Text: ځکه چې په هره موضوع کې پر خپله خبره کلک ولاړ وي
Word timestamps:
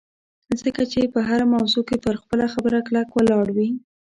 ځکه 0.61 0.81
چې 0.91 1.11
په 1.13 1.19
هره 1.27 1.45
موضوع 1.55 1.83
کې 1.89 1.97
پر 2.05 2.15
خپله 2.21 2.45
خبره 2.53 2.79
کلک 2.87 3.07
ولاړ 3.13 3.45
وي 3.55 3.69